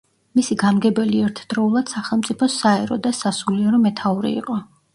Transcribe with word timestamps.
მისი 0.37 0.55
გამგებელი 0.61 1.19
ერთდროულად 1.25 1.93
სახელმწიფოს 1.93 2.57
საერო 2.63 2.99
და 3.07 3.15
სასულიერო 3.21 3.85
მეთაური 3.87 4.37
იყო. 4.43 4.61